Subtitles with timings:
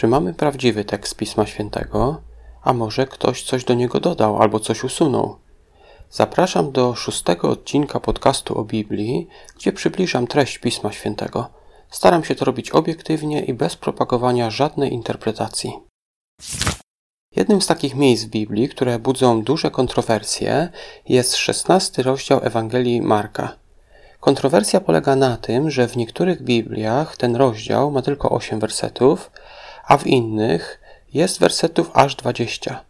[0.00, 2.20] Czy mamy prawdziwy tekst Pisma Świętego,
[2.62, 5.36] a może ktoś coś do niego dodał albo coś usunął?
[6.10, 11.48] Zapraszam do szóstego odcinka podcastu o Biblii, gdzie przybliżam treść Pisma Świętego.
[11.90, 15.72] Staram się to robić obiektywnie i bez propagowania żadnej interpretacji.
[17.36, 20.68] Jednym z takich miejsc w Biblii, które budzą duże kontrowersje,
[21.08, 23.56] jest szesnasty rozdział Ewangelii Marka.
[24.20, 29.30] Kontrowersja polega na tym, że w niektórych Bibliach ten rozdział ma tylko 8 wersetów,
[29.84, 30.80] a w innych
[31.14, 32.84] jest wersetów aż 20.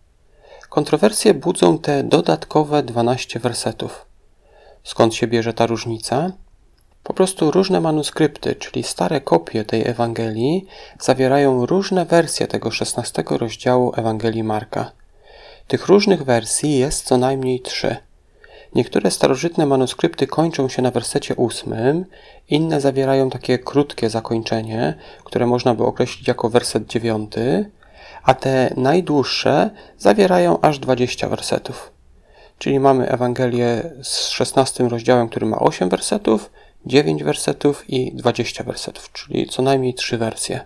[0.69, 4.07] Kontrowersje budzą te dodatkowe 12 wersetów.
[4.85, 6.33] Skąd się bierze ta różnica?
[7.03, 10.67] Po prostu różne manuskrypty, czyli stare kopie tej Ewangelii,
[11.01, 14.93] zawierają różne wersje tego 16 rozdziału Ewangelii Marka.
[15.67, 17.97] Tych różnych wersji jest co najmniej trzy.
[18.75, 22.05] Niektóre starożytne manuskrypty kończą się na wersecie ósmym,
[22.49, 27.71] inne zawierają takie krótkie zakończenie, które można by określić jako werset dziewiąty,
[28.23, 31.93] a te najdłuższe zawierają aż 20 wersetów.
[32.59, 36.51] Czyli mamy Ewangelię z 16 rozdziałem, który ma 8 wersetów,
[36.87, 40.61] 9 wersetów i 20 wersetów, czyli co najmniej 3 wersje.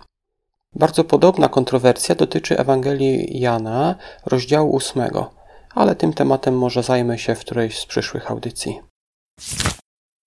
[0.75, 5.03] Bardzo podobna kontrowersja dotyczy Ewangelii Jana, rozdziału 8,
[5.75, 8.81] ale tym tematem może zajmę się w którejś z przyszłych audycji.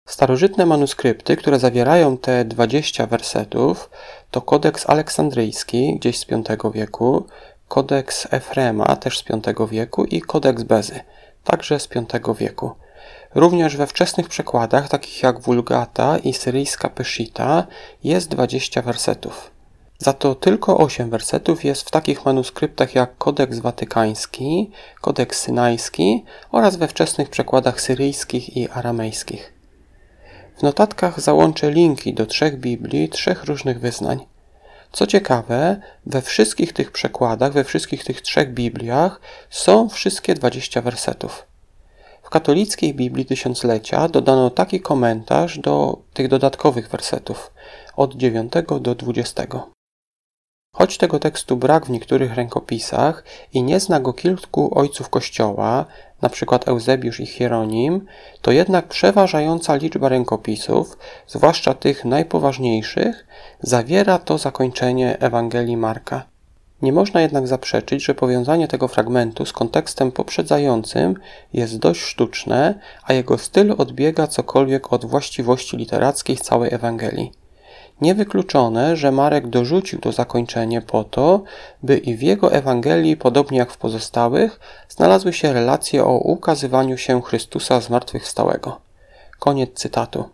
[0.09, 3.91] Starożytne manuskrypty, które zawierają te 20 wersetów,
[4.31, 7.27] to kodeks aleksandryjski, gdzieś z V wieku,
[7.69, 9.25] kodeks Efrema, też z
[9.59, 11.01] V wieku i kodeks Bezy,
[11.45, 12.71] także z V wieku.
[13.35, 17.67] Również we wczesnych przekładach, takich jak Vulgata i syryjska Peshita,
[18.05, 19.58] jest 20 wersetów.
[20.01, 26.77] Za to tylko 8 wersetów jest w takich manuskryptach jak Kodeks Watykański, Kodeks Synajski oraz
[26.77, 29.53] we wczesnych przekładach syryjskich i aramejskich.
[30.59, 34.27] W notatkach załączę linki do trzech Biblii, trzech różnych wyznań.
[34.93, 41.47] Co ciekawe, we wszystkich tych przekładach, we wszystkich tych trzech Bibliach są wszystkie 20 wersetów.
[42.23, 47.51] W katolickiej Biblii Tysiąclecia dodano taki komentarz do tych dodatkowych wersetów
[47.97, 49.47] od 9 do 20.
[50.79, 55.85] Choć tego tekstu brak w niektórych rękopisach i nie zna go kilku ojców Kościoła,
[56.23, 56.59] np.
[56.67, 58.07] Eusebiusz i Hieronim,
[58.43, 63.27] to jednak przeważająca liczba rękopisów, zwłaszcza tych najpoważniejszych,
[63.61, 66.23] zawiera to zakończenie Ewangelii Marka.
[66.83, 71.15] Nie można jednak zaprzeczyć, że powiązanie tego fragmentu z kontekstem poprzedzającym
[71.53, 77.38] jest dość sztuczne, a jego styl odbiega cokolwiek od właściwości literackich całej Ewangelii.
[78.01, 81.43] Niewykluczone, że Marek dorzucił to zakończenie po to,
[81.83, 87.23] by i w jego Ewangelii, podobnie jak w pozostałych, znalazły się relacje o ukazywaniu się
[87.23, 88.81] Chrystusa zmartwychwstałego.
[89.39, 90.29] Koniec cytatu.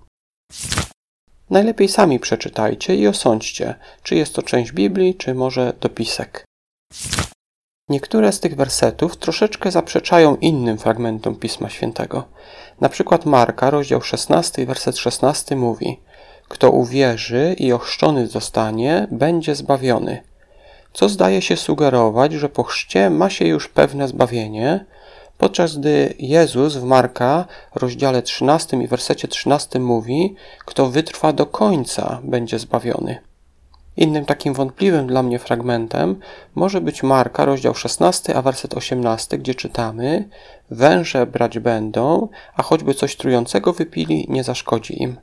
[1.50, 6.44] Najlepiej sami przeczytajcie i osądźcie, czy jest to część Biblii, czy może dopisek.
[7.88, 12.24] Niektóre z tych wersetów troszeczkę zaprzeczają innym fragmentom Pisma Świętego.
[12.80, 16.00] Na przykład Marka, rozdział 16, werset 16 mówi:
[16.48, 20.22] Kto uwierzy i ochrzczony zostanie, będzie zbawiony.
[20.92, 24.84] Co zdaje się sugerować, że po chrzcie ma się już pewne zbawienie,
[25.38, 27.44] podczas gdy Jezus w Marka,
[27.74, 30.34] rozdziale 13 i wersecie 13 mówi:
[30.64, 33.18] Kto wytrwa do końca, będzie zbawiony.
[33.96, 36.20] Innym takim wątpliwym dla mnie fragmentem
[36.54, 40.28] może być Marka, rozdział 16, a werset 18, gdzie czytamy:
[40.70, 45.16] Węże brać będą, a choćby coś trującego wypili, nie zaszkodzi im.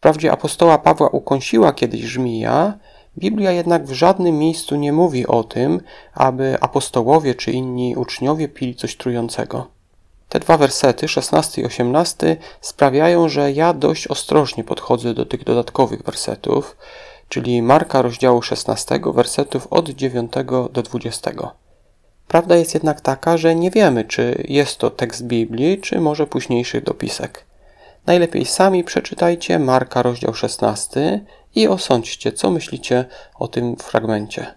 [0.00, 2.78] Wprawdzie apostoła Pawła ukąsiła kiedyś żmija,
[3.18, 5.80] Biblia jednak w żadnym miejscu nie mówi o tym,
[6.14, 9.66] aby apostołowie czy inni uczniowie pili coś trującego.
[10.28, 16.02] Te dwa wersety, 16 i 18, sprawiają, że ja dość ostrożnie podchodzę do tych dodatkowych
[16.02, 16.76] wersetów,
[17.28, 20.32] czyli Marka rozdziału 16, wersetów od 9
[20.72, 21.30] do 20.
[22.28, 26.84] Prawda jest jednak taka, że nie wiemy, czy jest to tekst Biblii, czy może późniejszych
[26.84, 27.49] dopisek.
[28.06, 31.24] Najlepiej sami przeczytajcie Marka rozdział 16
[31.54, 34.54] i osądźcie, co myślicie o tym fragmencie.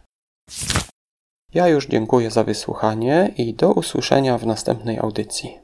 [1.53, 5.63] Ja już dziękuję za wysłuchanie i do usłyszenia w następnej audycji.